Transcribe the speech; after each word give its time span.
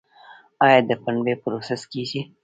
آیا 0.65 0.79
د 0.89 0.91
پنبې 1.03 1.33
پروسس 1.43 1.81
کیږي؟ 1.91 2.21